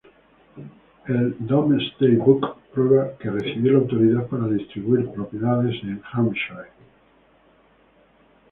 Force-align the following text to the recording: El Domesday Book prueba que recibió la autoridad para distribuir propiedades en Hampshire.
El 1.05 1.35
Domesday 1.47 2.15
Book 2.15 2.59
prueba 2.73 3.15
que 3.19 3.29
recibió 3.29 3.73
la 3.73 3.77
autoridad 3.81 4.25
para 4.29 4.47
distribuir 4.47 5.11
propiedades 5.11 5.75
en 5.83 6.01
Hampshire. 6.11 6.69